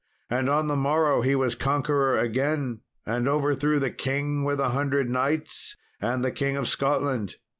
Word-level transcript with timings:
And 0.31 0.49
on 0.49 0.65
the 0.65 0.75
morrow 0.75 1.21
he 1.21 1.35
was 1.35 1.53
conqueror 1.53 2.17
again, 2.17 2.81
and 3.05 3.27
overthrew 3.29 3.77
the 3.77 3.91
king 3.91 4.43
with 4.43 4.59
a 4.59 4.69
hundred 4.69 5.11
knights 5.11 5.77
and 5.99 6.23
the 6.25 6.31
King 6.31 6.57
of 6.57 6.67
Scotland. 6.67 7.35